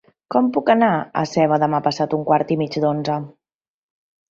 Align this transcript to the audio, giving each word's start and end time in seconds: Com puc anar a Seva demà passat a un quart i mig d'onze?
Com 0.35 0.45
puc 0.53 0.71
anar 0.73 0.89
a 1.21 1.23
Seva 1.33 1.61
demà 1.65 1.83
passat 1.89 2.17
a 2.17 2.21
un 2.21 2.25
quart 2.33 2.57
i 2.57 2.59
mig 2.65 2.81
d'onze? 2.87 3.21